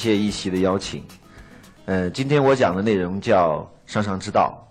[0.00, 1.04] 谢一席的邀请。
[1.84, 4.66] 呃，今天我讲的内容叫“上上之道”。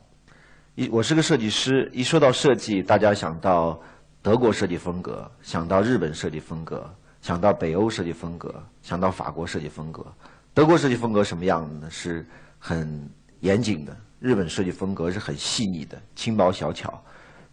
[0.74, 3.80] 一，我是个设计师，一说到设计，大家想到
[4.24, 10.04] 德国设计风格，想到日本设计风格，想到北欧设计风格，想到法国设计风格。
[10.52, 11.88] 德国设计风格什么样的呢？
[11.92, 12.26] 是
[12.58, 13.08] 很
[13.42, 13.96] 严谨的。
[14.20, 17.00] 日本设计风格是很细腻的，轻薄小巧。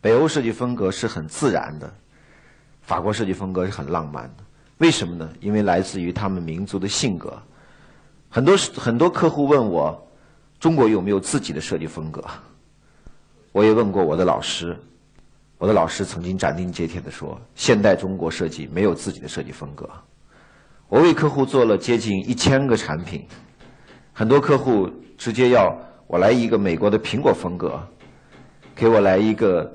[0.00, 1.92] 北欧设计风格是很自然的，
[2.80, 4.44] 法国设计风格是很浪漫的。
[4.78, 5.30] 为什么呢？
[5.40, 7.38] 因为来自于他们民族的性格。
[8.28, 10.08] 很多很多客户问我，
[10.58, 12.22] 中国有没有自己的设计风格？
[13.52, 14.76] 我也问过我的老师，
[15.56, 19.88] 我的老师曾经斩钉截铁地说，现代中国设计没有自己的设计风格。
[20.88, 23.26] 我为客户做了接近一千个产品，
[24.12, 25.74] 很多客户直接要
[26.06, 27.80] 我来一个美国的苹果风格，
[28.74, 29.74] 给我来一个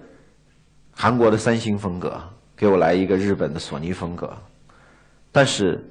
[0.91, 2.21] 韩国的三星风格，
[2.55, 4.31] 给我来一个日本的索尼风格。
[5.31, 5.83] 但是，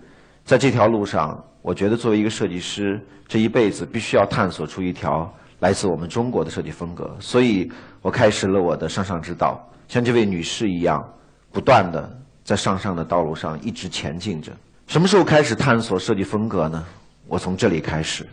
[0.45, 7.15] 在这条路上，我觉得作为一个设计师，这一辈子必须要探索出一条来自我们中国的设计风格。
[7.21, 11.07] 所以我开始了我的上上之道，像这位女士一样，
[11.53, 12.11] 不断的
[12.43, 14.53] 在上上的道路上一直前进着。
[14.87, 16.85] 什么时候开始探索设计风格呢？
[17.29, 18.27] 我从这里开始，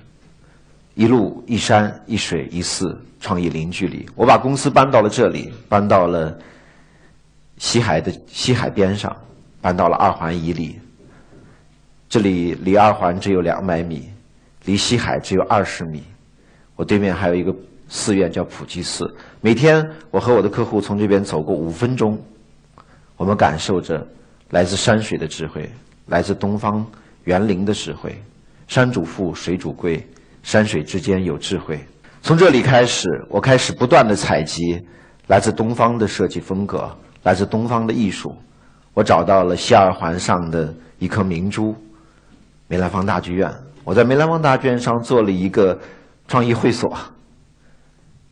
[0.96, 4.08] 一路一山一水一寺，创意零距离。
[4.16, 6.36] 我把公司搬到了这里，搬到了
[7.58, 9.16] 西海的西海边上，
[9.62, 10.80] 搬到了二环以里。
[12.10, 14.10] 这里离二环只有两百米，
[14.64, 16.04] 离西海只有二十米。
[16.78, 17.54] 我对面还有一个
[17.90, 19.14] 寺院叫普济寺。
[19.42, 22.18] 每天我和我的客户从这边走过五分钟，
[23.18, 24.08] 我们感受着
[24.52, 25.70] 来自山水的智慧，
[26.06, 26.86] 来自东方
[27.26, 28.18] 园林的智慧。
[28.70, 30.06] 山主富，水主贵，
[30.44, 31.80] 山水之间有智慧。
[32.22, 34.80] 从这里开始，我开始不断的采集
[35.28, 36.90] 来自东方的设计风格，
[37.24, 38.34] 来自东方的艺术。
[38.94, 41.76] 我找到了西二环上的一颗明珠。
[42.68, 43.50] 梅兰芳大剧院，
[43.84, 45.78] 我在梅兰芳大剧院上做了一个
[46.28, 46.94] 创意会所。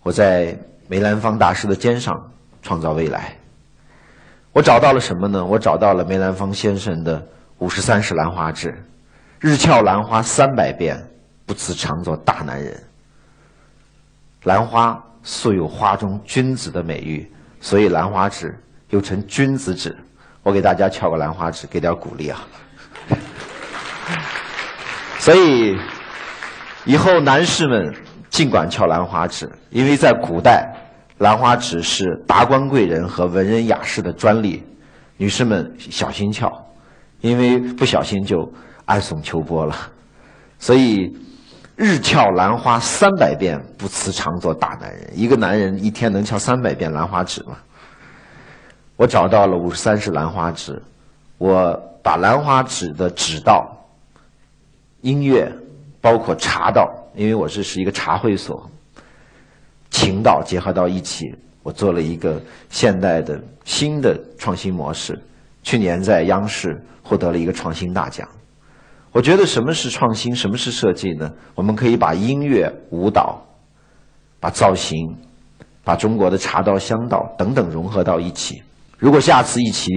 [0.04, 0.58] 我在
[0.88, 2.14] 梅兰芳大师的肩上
[2.62, 3.36] 创造未来。
[4.52, 5.44] 我找到了什么呢？
[5.44, 7.26] 我找到了梅兰芳先生的
[7.60, 8.74] 五十三式兰花指，
[9.40, 11.02] 日翘兰花三百遍，
[11.46, 12.84] 不辞常作大男人。
[14.44, 17.30] 兰花素有花中君子的美誉，
[17.60, 18.58] 所以兰花指
[18.90, 19.96] 又称君子指。
[20.44, 22.46] 我给大家翘个兰花指，给点鼓励啊！
[25.18, 25.78] 所以，
[26.86, 27.94] 以后男士们
[28.30, 30.72] 尽管翘兰花指，因为在古代，
[31.18, 34.64] 兰花指是达官贵人和文人雅士的专利。
[35.18, 36.52] 女士们小心翘，
[37.22, 38.52] 因为不小心就
[38.86, 39.76] 暗送秋波了。
[40.60, 41.12] 所以，
[41.76, 45.10] 日翘兰花三百遍，不辞常作大男人。
[45.14, 47.56] 一个男人一天能翘三百遍兰花指吗？
[48.98, 50.82] 我找到了五十三式兰花指，
[51.38, 53.72] 我把兰花指的指道。
[55.06, 55.48] 音乐，
[56.02, 58.68] 包括茶道，因为我这是一个茶会所，
[59.92, 65.22] 情道结合到一起，我做了一个现代的新的创新模式。
[65.62, 68.28] 去年在央视获得了一个创新大奖。
[69.12, 71.32] 我觉得什么是创新，什么是设计呢？
[71.54, 73.46] 我们可以把音乐、舞蹈、
[74.40, 75.16] 把造型、
[75.84, 78.64] 把中国的茶道、香道等等融合到一起。
[78.98, 79.92] 如果下次一起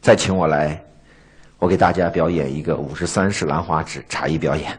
[0.00, 0.83] 再请我来。
[1.64, 4.78] 我给大家表演一个五十三式兰花指茶艺表演。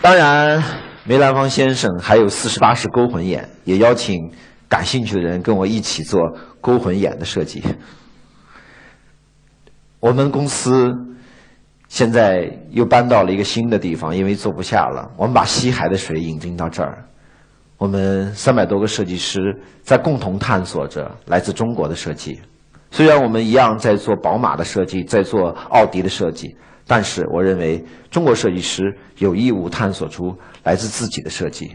[0.00, 0.64] 当然，
[1.04, 4.32] 梅兰芳先生还有四十八式勾魂眼，也邀请
[4.66, 6.22] 感兴趣的人跟我一起做
[6.58, 7.62] 勾魂眼的设计。
[10.00, 10.90] 我们公司
[11.88, 17.04] 现在又搬到了一个新的地方，因为坐不下了，我们把西海的水引进到这儿。
[17.76, 19.38] 我们三百多个设计师
[19.82, 22.40] 在共同探索着来自中国的设计。
[22.92, 26.54] 虽然我们一样在做宝马的设计，在做奥迪的设计，
[26.86, 31.74] 但是我认为中国设计师有义务探索出来自自己的设计。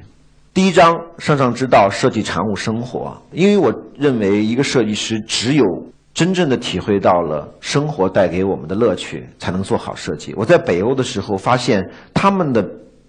[0.53, 3.19] 第一章上上之道，设计产物生活。
[3.31, 5.65] 因为我认为一个设计师只有
[6.13, 10.35] 真正的体会到了生活带给我们的乐趣，才能做好设计。
[10.35, 11.81] 我在北欧的时候发现，
[12.13, 12.63] 他们的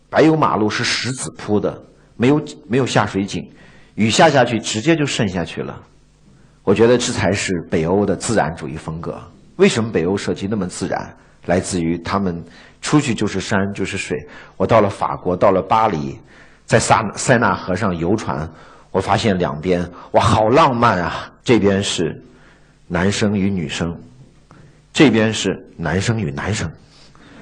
[0.08, 1.82] 柏油马路是石子铺的，
[2.16, 3.50] 没有没有下水井，
[3.96, 5.82] 雨下下去直接就渗下去了。
[6.64, 9.20] 我觉得这才是北欧的自然主义风格。
[9.56, 11.14] 为什么北欧设计那么自然？
[11.46, 12.44] 来自于他们
[12.82, 14.18] 出去就是山就是水。
[14.58, 16.18] 我到了法国，到了巴黎，
[16.66, 18.46] 在塞塞纳河上游船，
[18.90, 21.32] 我发现两边哇，好浪漫啊！
[21.42, 22.22] 这边是
[22.86, 23.98] 男生与女生，
[24.92, 26.70] 这边是男生与男生，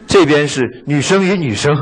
[0.06, 1.74] 这边是女生与女生，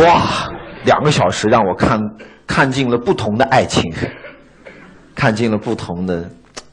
[0.00, 0.50] 哇，
[0.84, 2.00] 两个小时让我看
[2.48, 3.82] 看尽了不同的爱情，
[5.14, 6.28] 看尽了不同的。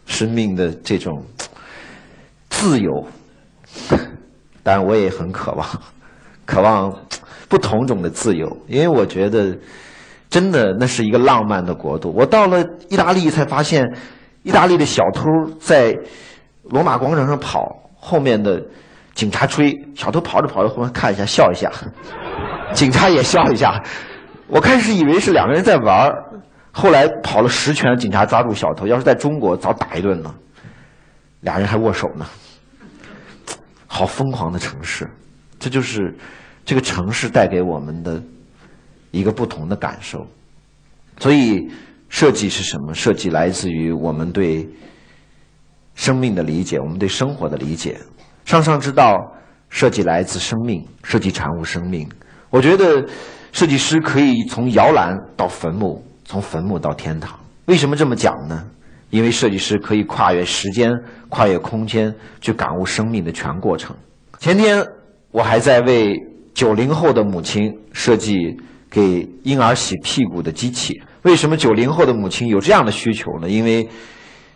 [0.08, 1.24] 生命的这种
[2.50, 3.08] 自由。
[4.64, 5.66] 当然我也很渴望，
[6.46, 6.92] 渴望
[7.48, 9.56] 不同种的自由，因为我觉得
[10.30, 12.12] 真的那是一个浪漫的国度。
[12.14, 13.86] 我到了意大利才发现，
[14.44, 15.24] 意大利的小偷
[15.60, 15.96] 在
[16.64, 17.64] 罗马广场上跑，
[17.96, 18.62] 后面的
[19.14, 21.72] 警察追，小偷跑着跑着忽然看一下笑一下，
[22.74, 23.82] 警察也笑一下。
[24.48, 26.10] 我开始以为是两个人在玩
[26.78, 28.86] 后来跑了十圈，警察抓住小偷。
[28.86, 30.36] 要是在中国，早打一顿了。
[31.40, 32.24] 俩人还握手呢，
[33.88, 35.10] 好疯狂的城市，
[35.58, 36.16] 这就是
[36.64, 38.22] 这个城市带给我们的
[39.10, 40.24] 一个不同的感受。
[41.18, 41.68] 所以，
[42.10, 42.94] 设计是什么？
[42.94, 44.70] 设计来自于我们对
[45.96, 48.00] 生命的理解，我们对生活的理解。
[48.46, 49.18] 上上之道，
[49.68, 52.08] 设计来自生命，设计产物生命。
[52.52, 53.04] 我觉得。
[53.54, 57.40] 设计师可以从摇篮到坟墓，从坟墓到天堂。
[57.66, 58.64] 为什么这么讲呢？
[59.10, 60.92] 因为设计师可以跨越时间、
[61.30, 63.96] 跨越空间，去感悟生命的全过程。
[64.38, 64.86] 前天
[65.32, 66.14] 我还在为
[66.54, 68.36] 九零后的母亲设计
[68.90, 71.02] 给婴儿洗屁股的机器。
[71.22, 73.50] 为什么九零后的母亲有这样的需求呢？
[73.50, 73.88] 因为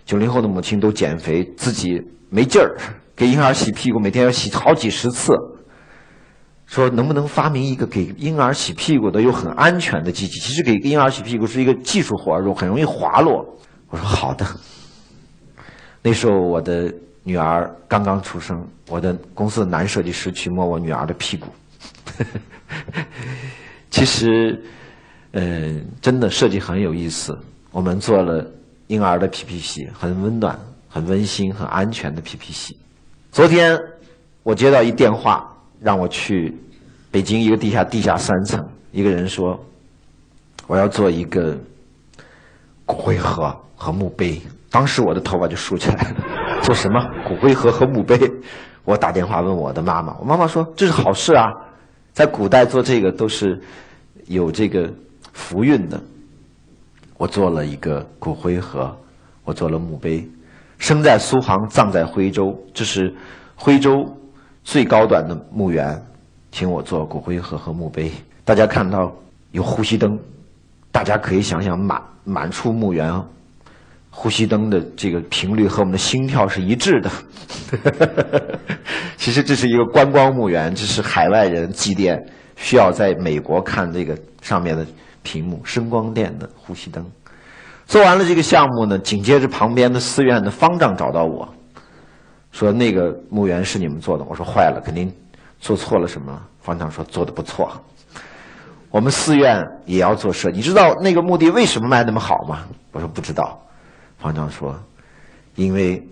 [0.06, 2.76] 九零后的母亲都减肥，自己没劲儿，
[3.16, 5.34] 给婴儿洗屁股每天要洗好几十次。
[6.72, 10.40] 说能不能发明一个给婴儿洗屁股的又很安全的机器？
[10.40, 13.46] 其实给婴儿洗屁股是一个技术活儿，很容易滑落。
[13.90, 14.48] 我说好的。
[16.02, 16.90] 那时候我的
[17.24, 21.48] 女儿刚刚出生，我的公司的男设计师去摸我女儿的屁股。
[23.92, 24.64] 其实，
[25.34, 27.38] 嗯，真的设计很有意思。
[27.72, 28.50] 我们做了
[28.88, 30.58] 婴儿的屁屁洗，很温暖、
[30.88, 32.78] 很温馨、很安全的屁屁洗。
[33.30, 33.78] 昨天
[34.44, 35.50] 我接到一电话。
[35.82, 36.56] 让我去
[37.10, 39.60] 北京一个地下地下三层，一个人说
[40.68, 41.58] 我要做一个
[42.86, 44.40] 骨灰盒和墓碑。
[44.70, 46.16] 当时我的头发就竖起来了。
[46.62, 48.16] 做什么骨灰盒和墓碑？
[48.86, 51.48] 我打电话问我的妈妈，我妈妈说这是好事啊，
[52.14, 53.60] 在古代做这个都是
[54.28, 54.88] 有这个
[55.34, 56.00] 福运的。
[57.18, 58.96] 我做了一个骨灰盒，
[59.44, 60.28] 我做了墓碑。
[60.78, 63.14] 生在苏杭，葬在徽州，这是
[63.56, 64.06] 徽州。
[64.64, 66.02] 最高端的墓园，
[66.52, 68.12] 请我做骨灰盒和墓碑。
[68.46, 69.12] 大家看到
[69.52, 70.18] 有呼吸灯，
[70.92, 73.14] 大家可以想想满满处墓园，
[74.10, 77.10] 呼吸灯的这个频率和我们的心跳是一致的。
[79.18, 82.20] 其实这是一个观光墓园，这是海外人祭奠
[82.56, 84.86] 需要在美国看这个上面的
[85.22, 87.06] 屏幕声光电的呼吸灯。
[87.86, 91.48] 做完了这个项目呢，紧接着旁边的寺院的方丈找到我。
[92.52, 95.12] 说那个墓园是你们做的，我说坏了，肯定
[95.60, 96.42] 做错了什么。
[96.62, 97.72] 方丈说做的不错，
[98.92, 100.52] 我们寺院也要做设。
[100.52, 102.68] 你知道那个墓地为什么卖那么好吗？
[102.92, 103.60] 我说不知道。
[104.20, 104.80] 方丈说，
[105.56, 106.08] 因为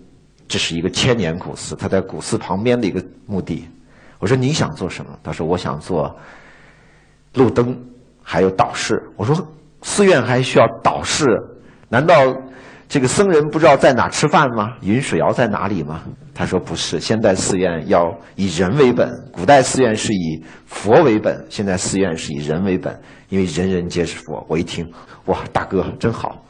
[0.48, 3.68] 这是一个千年古寺，它在古寺旁边的一个墓地。
[4.18, 5.16] 我说你想做什么？
[5.22, 6.18] 他说我想做
[7.34, 7.78] 路灯，
[8.22, 9.00] 还有导视。
[9.16, 9.36] 我说
[9.82, 11.26] 寺院还需要导视？
[11.88, 12.14] 难道？
[12.90, 14.74] 这个僧人不知道在哪吃饭吗？
[14.82, 16.02] 云水谣在哪里吗？
[16.34, 22.92] 他说不是，现代寺院要以人为本，古代寺院是以佛为本，现在寺院是以人为本，
[23.28, 24.44] 因为人人皆是佛。
[24.48, 24.84] 我一听，
[25.26, 26.44] 哇，大哥真好，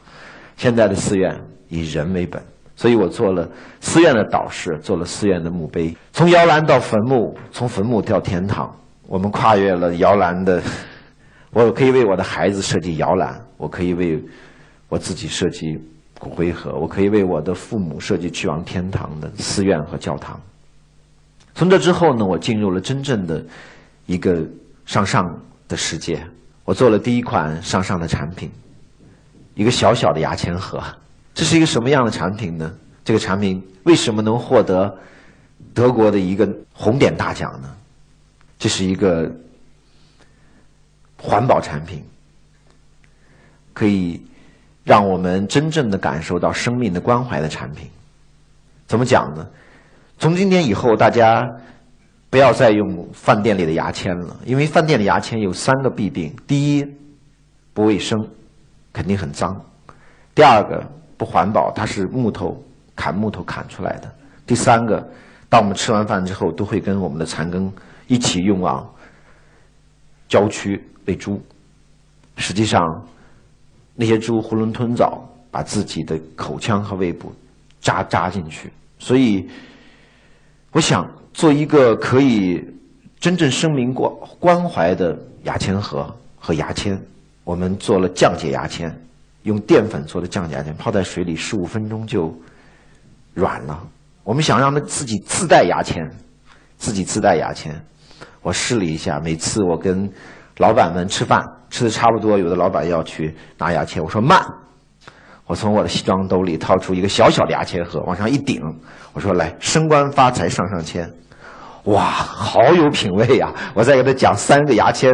[0.57, 2.41] 现在的寺院以人为本，
[2.75, 3.47] 所以我做了
[3.79, 8.75] 寺院的导师，做了寺院的墓碑，从摇篮到坟墓，从坟墓到天堂，
[9.07, 10.59] 我们跨越了摇篮的，
[11.53, 14.19] 我可以为我的孩子设计摇篮，我可以为
[14.89, 15.79] 我自己设计。
[16.21, 20.39] 骨灰盒，我可以为我的父母设计去往天堂的寺院和教堂。
[21.55, 23.43] 从这之后呢，我进入了真正的
[24.05, 24.47] 一个
[24.85, 25.35] 上上
[25.67, 26.23] 的世界。
[26.63, 28.51] 我做了第一款上上的产品，
[29.55, 30.79] 一个小小的牙签盒。
[31.33, 32.71] 这是一个什么样的产品呢？
[33.03, 34.95] 这个产品为什么能获得
[35.73, 37.75] 德国的一个红点大奖呢？
[38.59, 39.27] 这是一个
[41.17, 42.03] 环保产品，
[43.73, 44.21] 可以。
[44.83, 47.87] 让我们真正的感受到生命的关怀的产品，
[48.87, 49.45] 怎么讲呢？
[50.17, 51.47] 从今天以后，大家
[52.31, 56.85] 不要再用饭店里的牙签了，因为饭店的牙签有三个弊病：第一，
[57.73, 58.17] 不卫生，
[58.91, 59.53] 肯定很脏；
[60.33, 60.83] 第二个，
[61.15, 62.59] 不环保，它是木头
[62.95, 64.07] 砍木头砍出来的；
[64.47, 65.07] 第三个，
[65.47, 67.71] 当我们吃完饭之后，都会跟我们的残羹
[68.07, 68.87] 一起运往
[70.27, 71.39] 郊区喂猪。
[72.35, 72.79] 实际上。
[74.01, 77.31] 那些猪囫囵吞枣，把自己的口腔和胃部
[77.79, 78.71] 扎扎进去。
[78.97, 79.47] 所以，
[80.71, 82.65] 我想做一个可以
[83.19, 86.99] 真正声明过关怀的牙签盒和牙签。
[87.43, 88.91] 我们做了降解牙签，
[89.43, 92.35] 用淀粉做的降解牙签，泡在水里十五分钟就
[93.35, 93.87] 软了。
[94.23, 96.09] 我们想让它自己自带牙签，
[96.75, 97.79] 自己自带牙签。
[98.41, 100.11] 我试了一下，每次我跟
[100.57, 101.39] 老板们吃饭
[101.71, 104.45] 吃的差不多，有的老板要去拿牙签，我说慢。
[105.47, 108.61] 我从我的西装兜里掏出一个小小的牙签盒，往上一顶，
[109.11, 111.11] 我说：“来，升官发财上上签。”
[111.85, 113.51] 哇，好有品位呀！
[113.73, 115.11] 我再给他讲三个牙签，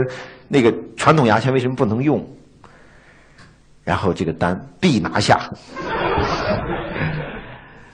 [0.50, 2.24] 那个传统牙签为什么不能用？
[3.84, 5.40] 然后这个单必拿下。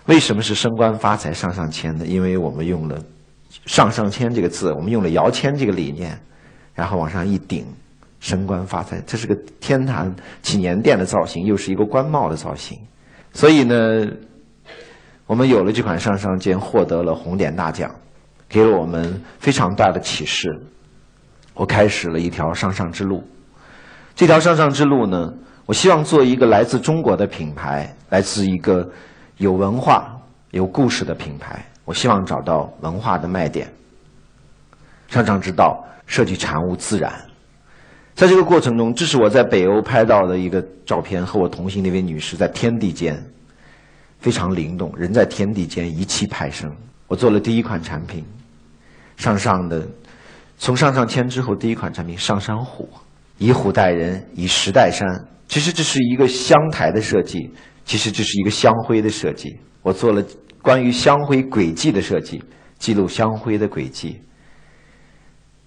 [0.06, 2.06] 为什么是升官发财上上签呢？
[2.06, 2.98] 因为我们用了
[3.68, 6.20] “上上签”这个字，我们用了摇签这个理念，
[6.74, 7.66] 然后往上一顶。
[8.24, 12.80] 升官发财，这是个天坛祈年殿的造型，又是一个官帽的造型，
[13.34, 14.08] 所以呢，
[15.28, 17.94] 我们有了这款上上签，获得了红点大奖，
[18.48, 20.48] 给了我们非常大的启示。
[21.54, 23.28] 我开始了一条上上之路。
[24.16, 25.34] 这条上上之路呢，
[25.66, 28.90] 我希望做一个来自中国的品牌，来自一个
[29.36, 30.18] 有文化、
[30.52, 31.66] 有故事的品牌。
[31.84, 33.68] 我希望找到文化的卖点。
[35.10, 37.33] 上上之道，设计产物自然。
[38.16, 43.22] 在这个过程中，这是我在北欧拍到的一个照片，和我同行那位女士在天地间，
[44.20, 46.72] 非常灵动，人在天地间一气派生。
[47.08, 48.24] 我做了第一款产品，
[49.18, 49.88] 上上的，
[50.58, 52.88] 从上上签之后第一款产品上山虎，
[53.40, 55.08] 以虎代人，以石代山。
[55.48, 57.52] 其实这是一个香台的设计，
[57.84, 59.50] 其实这是一个香灰的设计。
[59.82, 60.24] 我做了
[60.62, 62.44] 关于香灰轨迹的设计，
[62.78, 64.22] 记录香灰的轨迹。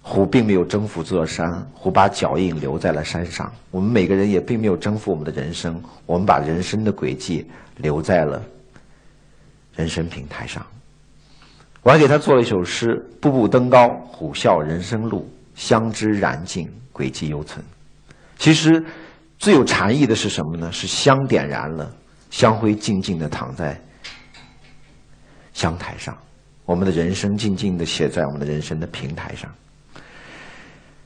[0.09, 3.51] 虎并没有征服这座山，虎把脚印留在了山上。
[3.71, 7.45] 我们每个人也并没有征服我们的人生，我们把人生的轨迹
[7.75, 8.41] 留在了
[9.75, 10.65] 人生平台上。
[11.83, 17.63] 我还给他做了一首诗：步步登高，虎啸人生路；香枝燃尽，轨迹犹存。
[18.37, 18.81] 其实
[19.37, 20.71] 最有禅意的是什么呢？
[20.71, 21.93] 是香点燃了，
[22.31, 23.77] 香灰静静地躺在
[25.53, 26.17] 香台上，
[26.63, 29.53] 我们的人生静静地写在我们的人生的平台上。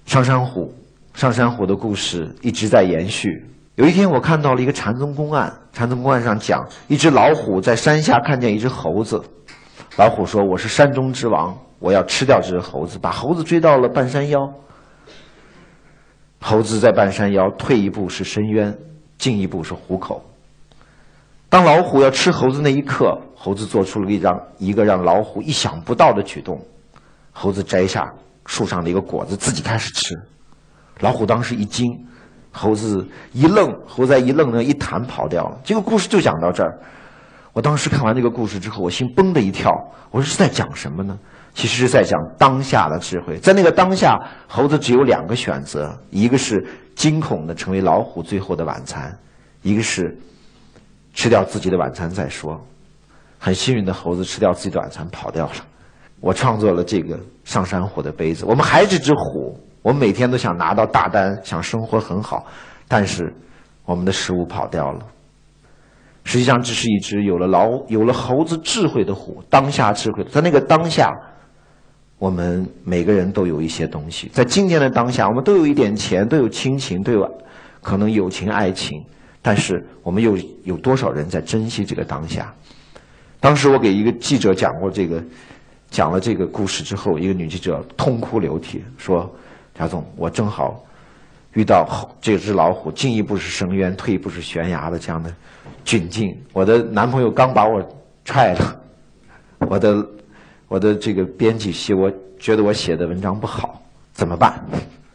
[0.05, 0.73] 上山虎，
[1.13, 3.45] 上山虎的故事一直在延续。
[3.75, 9.23] 有一天，我看到了一个禅宗公案，禅宗公案上讲，一只老虎在山下看见一只猴子，
[9.97, 14.53] 老虎说：“我是山中之王，我要吃掉这只猴子。”把猴子追到了半山腰，
[16.41, 18.77] 猴子在半山腰，退一步是深渊，
[19.17, 20.25] 进一步是虎口。
[21.47, 26.65] 当老虎要吃猴子那一刻，猴子做出了一张一个让老虎意想不到的举动，
[27.31, 28.13] 猴子摘下。
[28.51, 30.13] 树上的一个果子，自己开始吃。
[30.99, 31.89] 老虎当时一惊，
[32.51, 35.57] 猴子一愣，猴子一愣呢，一弹跑掉了。
[35.63, 36.77] 这个故事就讲到这儿。
[37.53, 39.71] 我当时看完这个故事之后，我心嘣的一跳。
[40.09, 41.17] 我说是在讲什么呢？
[41.53, 43.37] 其实是在讲当下的智慧。
[43.37, 49.17] 在那个当下，猴子只有两个选择：一个是惊恐的成为老虎最后的晚餐，
[49.61, 50.13] 一个是
[51.13, 52.59] 吃掉自己的晚餐再说。
[53.39, 55.53] 很幸运的猴子吃掉自己的晚餐跑掉了。
[56.21, 58.45] 我创作了这个上山虎的杯子。
[58.45, 62.45] 我们还是只虎，我们每天都想拿到大单，想生活很好，
[62.87, 63.33] 但是
[63.83, 64.99] 我们的食物跑掉了。
[66.23, 70.23] 实际上，这是一只有了老有了猴子智慧的虎，当下智慧。
[70.25, 71.11] 在那个当下，
[72.19, 74.29] 我们每个人都有一些东西。
[74.31, 77.27] 在今天的当下，我们都有一点钱，都有亲情，都有
[77.81, 79.03] 可能友情、爱情，
[79.41, 82.53] 但是我们又有多少人在珍惜这个当下？
[83.39, 85.19] 当时我给一个记者讲过这个。
[85.91, 89.29] 讲了这个故事之后，一个女记者痛哭流涕说
[89.77, 90.81] ：“贾总，我正好
[91.53, 95.31] 遇到这只老虎，进一步是深渊，退一步是悬崖的这样的
[95.85, 96.35] 窘境。
[96.53, 97.85] 我的男朋友刚把我
[98.23, 98.81] 踹了，
[99.59, 100.07] 我的
[100.69, 103.83] 我的这个编辑写我觉得我写的文章不好，
[104.13, 104.63] 怎么办？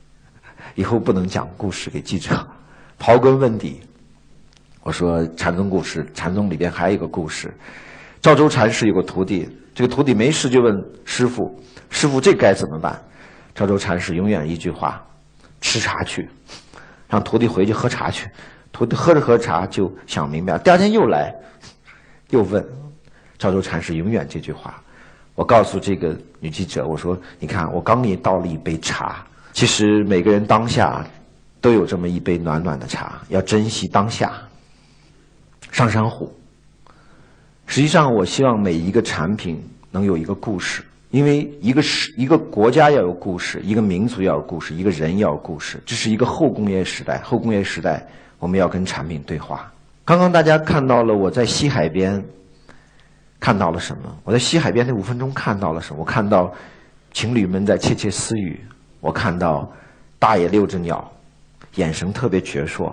[0.76, 2.46] 以后不能讲故事给记者。
[3.00, 3.80] 刨根问底，
[4.82, 7.54] 我说禅宗故事，禅宗里边还有一个故事，
[8.26, 13.00] 赵州禅师有个徒弟。”这个徒弟没事就问师傅：“师傅，这该怎么办？”
[13.54, 15.00] 赵州禅师永远一句话
[15.62, 16.28] ：“吃茶去。”
[17.08, 18.28] 让徒弟回去喝茶去。
[18.72, 20.58] 徒弟喝着喝茶就想明白了。
[20.58, 21.32] 第二天又来，
[22.30, 22.66] 又问
[23.38, 24.82] 赵州禅师永远这句话。
[25.36, 29.24] 我告诉这个女记者：“我说，你看，我刚给你倒了一杯茶。
[29.52, 31.06] 其实每个人当下
[31.60, 34.32] 都有这么一杯暖暖的茶，要珍惜当下。”
[35.70, 36.35] 上山虎。
[37.66, 45.82] 实际上，我希望每一个产品能有一个故事，因为一个是一个国家要有故事，一个民族要有故事，一个人要有故事。
[45.84, 48.06] 这是一个后工业时代，后工业时代
[48.38, 49.70] 我们要跟产品对话。
[50.04, 52.24] 刚刚大家看到了我在西海边
[53.40, 54.02] 看到了什么？
[54.24, 56.00] 我在西海边那五分钟看到了什么？
[56.00, 56.54] 我看到
[57.12, 58.60] 情侣们在窃窃私语，
[59.00, 59.70] 我看到
[60.18, 61.12] 大爷遛着鸟，
[61.74, 62.92] 眼神特别矍铄。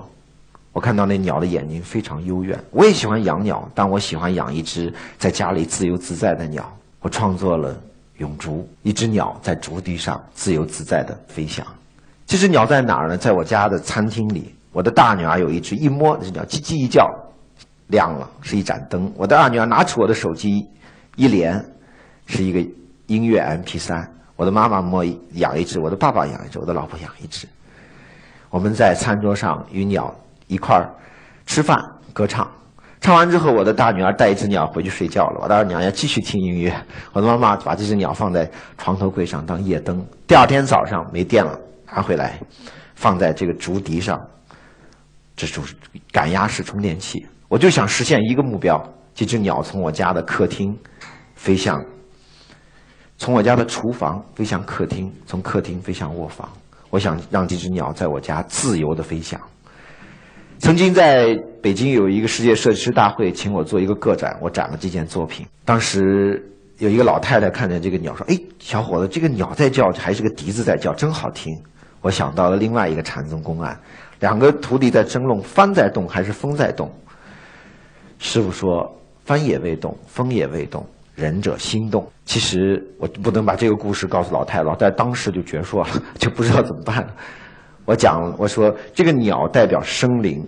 [0.74, 2.60] 我看到那鸟的眼睛非常幽怨。
[2.72, 6.70] 我也喜欢养鸟，但我喜欢养一只在家里自由自在的鸟。
[7.00, 7.80] 我创作了
[8.18, 11.66] 永竹，一只鸟在竹地上自由自在地飞翔。
[12.26, 13.18] 这只鸟在哪儿呢？
[13.18, 14.54] 在我家的餐厅里。
[14.72, 17.08] 我的大女儿有一只，一摸这只鸟，叽叽一叫，
[17.88, 19.12] 亮了，是一盏灯。
[19.16, 20.68] 我的二女儿拿出我的手机，
[21.16, 21.64] 一连，
[22.26, 22.60] 是一个
[23.06, 24.04] 音乐 MP3。
[24.36, 27.48] 我的妈妈摸养一只，我的爸爸养一只，我的老婆养一只。
[28.50, 30.16] 我们在餐桌上与鸟
[30.48, 30.90] 一块儿
[31.46, 31.78] 吃饭、
[32.14, 32.50] 歌唱。
[33.02, 35.40] 唱完之后，我的大女儿带一只鸟回去睡觉了。
[35.42, 36.74] 我的二女儿要继续听音乐。
[37.12, 40.02] 我的妈妈把这只鸟放在床头柜上当夜灯。
[40.26, 41.60] 第二天早上没电了，
[41.94, 42.40] 拿回来，
[42.96, 44.18] 放在这个竹笛上，
[45.36, 45.76] 这就是
[46.14, 47.28] 感压式充电器。
[47.50, 48.82] 我就想实现一个目标：
[49.14, 50.74] 这只鸟从我家的客厅
[51.36, 51.84] 飞向，
[53.18, 56.48] 从我家的厨房飞向客厅，从客厅飞向卧房。
[56.90, 59.38] 我想让这只鸟在我家自由的飞翔。
[60.64, 65.46] 曾经在北京有一个世界设计师大会，请我做一个个展，我展了这件作品。
[65.66, 66.42] 当时
[66.78, 71.54] 有一个老太太看见这个鸟，说：“哎，小伙子，这个鸟在叫，还是个笛子在叫，真好听。”
[72.00, 73.78] 我想到了另外一个禅宗公案，
[74.22, 76.90] 两个徒弟在争论帆在动还是风在动。
[78.20, 78.90] 师傅说
[79.26, 87.14] ：“帆也未动，风也未动，仁者心动。”其实我不能把这个故事告诉老太，老太太当时就绝说了， 就不知道怎么办了。
[87.86, 90.42] 我讲，我说这个鸟代表生灵，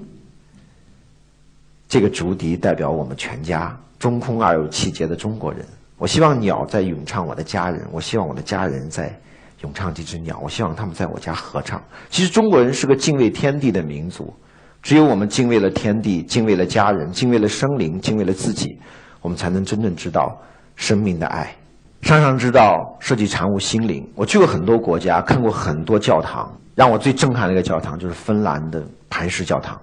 [1.88, 5.66] 这个竹笛代表我们全家，中空而有气节的中国人。
[5.98, 9.14] 我希望鸟在咏唱我的家人，我希望我的家人在
[9.62, 11.82] 咏唱这只鸟，我希望他们在我家合唱。
[12.10, 14.34] 其实中国人是个敬畏天地的民族，
[14.82, 18.78] 只有我们敬畏了天地，敬畏了家人，敬畏了生灵，敬畏了自己，
[19.22, 20.38] 我们才能真正知道
[20.76, 21.54] 生命的爱。
[22.02, 24.08] 上上之道，设计禅悟心灵。
[24.16, 26.50] 我去过很多国家，看过很多教堂。
[26.76, 29.82] 让我最震撼的一个教堂就是芬兰的磐石教堂。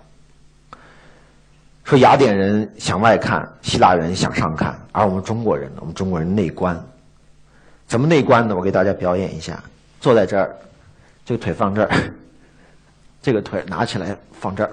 [1.85, 5.79] 说雅典人向外看，希腊人向上看，而我们中国人呢？
[5.81, 6.81] 我们中国人内观。
[7.87, 8.55] 怎么内观呢？
[8.55, 9.63] 我给大家表演一下：
[10.01, 10.55] 坐在这儿，
[11.25, 11.91] 这个腿放这儿，
[13.21, 14.71] 这个腿拿起来放这儿。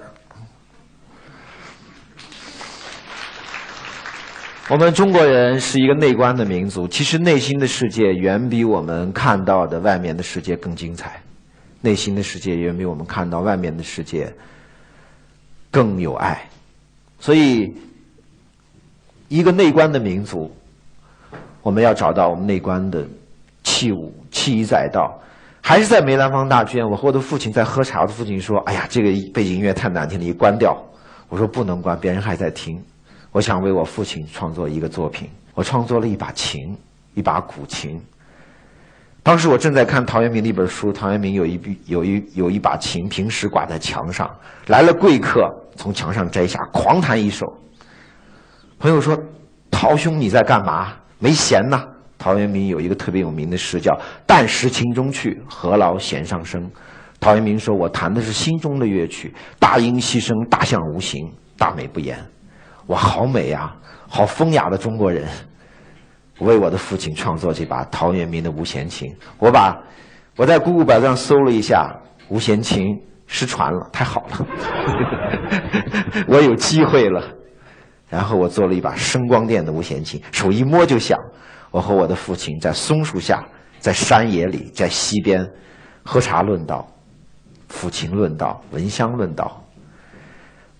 [4.68, 11.20] 我们中国人是一个内观的民族，其实内心的世界远比我们看到的外面的世界更精彩。
[11.80, 14.32] 内心的世界远比我们看到外面的世界
[15.70, 16.48] 更有爱，
[17.18, 17.72] 所以
[19.28, 20.50] 一个内观的民族，
[21.62, 23.06] 我们要找到我们内观的
[23.62, 25.16] 器物，器以载道。
[25.62, 30.74] 还是在梅兰芳大剧院，我和我的父亲在喝茶，我的父亲说：“哎呀，这个背景音乐太难听了，你关掉。”
[31.28, 32.82] 我说：“不能关，别人还在听。”
[33.30, 36.76] 我想为我父亲创作一个作品，我创作了一把琴，
[37.14, 38.00] 一把古琴。
[39.30, 44.28] 当时我正在看陶渊明的一本书，陶渊明有一笔有一有一把琴，平时挂在墙上，
[44.66, 47.46] 来了贵客，从墙上摘下，狂弹一首。
[48.80, 49.16] 朋友说
[49.70, 50.94] ：“陶兄你在干嘛？
[51.20, 51.80] 没闲呐。”
[52.18, 56.68] 陶渊明有一个特别有名的诗叫“但识琴中趣，何劳弦上声”。
[57.20, 62.18] 陶渊明说：“我弹的是心中的乐曲，大音希声，大象无形，大美不言。”
[62.88, 63.72] 哇，好美呀，
[64.08, 65.28] 好风雅的中国人。
[66.40, 69.76] 为我的父亲创作这把陶渊明的五弦琴，我把
[70.36, 71.94] 我在谷歌百科上搜了一下，
[72.28, 74.46] 五弦琴失传了，太好了，
[76.26, 77.22] 我有机会了。
[78.08, 81.16] 然后我做了一把声光电的五弦琴，手一摸就响。
[81.70, 83.46] 我和我的父亲在松树下，
[83.78, 85.48] 在山野里，在溪边
[86.02, 86.88] 喝茶论道，
[87.70, 89.59] 抚琴论道，闻香论道。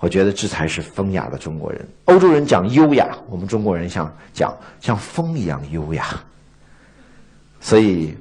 [0.01, 1.87] 我觉得这才是风雅的中国人。
[2.07, 6.07] 欧洲人讲优雅，我们中国人像讲像风一样优雅。
[7.61, 8.17] 所以，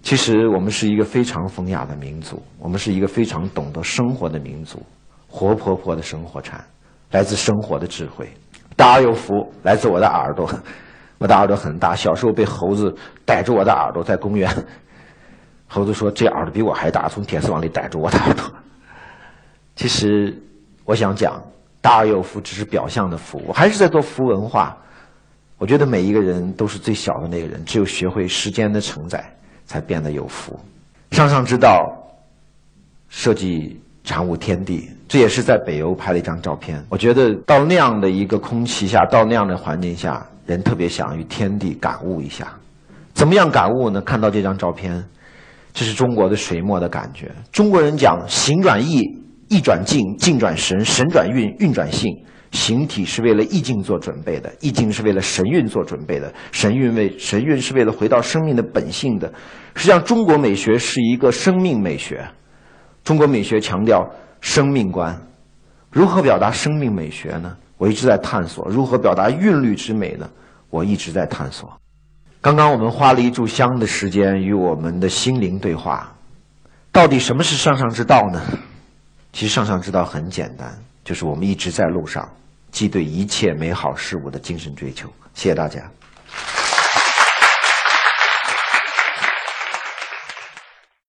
[0.00, 4.80] 其实我们是一个非常风雅的民族，我们是一个非常懂得生活的民族，
[5.26, 6.64] 活泼泼的生活禅，
[7.10, 8.32] 来自生活的智慧。
[8.76, 10.48] 大而有福，来自我的耳朵。
[11.18, 12.94] 我的耳朵很大，小时候被猴子
[13.24, 14.48] 逮住我的耳朵，在公园，
[15.66, 18.44] 猴子说这耳朵比我还大，从铁丝网里逮住我的耳朵。
[19.74, 20.40] 其实。
[20.86, 21.42] 我想讲，
[21.80, 24.74] 大而有福只是表象的福，我还是在做福文化。
[25.58, 29.24] 我觉得每一个人都是最小的那个人，只有学会时间的承载，
[29.64, 30.58] 才变得有福。
[31.10, 31.84] 上上之道，
[33.08, 36.80] 设计禅悟天地，这也是在北欧拍了一张照片。
[36.88, 42.52] 我觉得到那样的一个空气下，到那样的环境下，人特别想与天地感悟一下。
[43.12, 44.00] 怎么样感悟呢？
[44.02, 45.04] 看到这张照片，
[45.72, 47.32] 这是中国的水墨的感觉。
[47.50, 49.00] 中国人讲形转意。
[49.48, 52.10] 意转境，境转神，神转运，运转性。
[52.52, 59.30] 形体是为了意境做准备的，意境是为了神韵做准备的，神韵为神韵是为了回到生命的本性的。
[59.74, 62.24] 实际上，中国美学是一个生命美学。
[63.04, 64.08] 中国美学强调
[64.40, 65.20] 生命观。
[65.90, 67.54] 如何表达生命美学呢？
[67.76, 68.66] 我一直在探索。
[68.68, 70.30] 如何表达韵律之美呢？
[70.70, 71.70] 我一直在探索。
[72.40, 76.14] 刚刚我们花了一炷香的时间与我们的心灵对话。
[76.90, 78.40] 到底什么是上上之道呢？
[79.36, 82.26] 其实上上之道很简单，就是我们一直在路上，
[82.70, 85.12] 即对一切美好事物的精神追求。
[85.34, 85.82] 谢谢大家。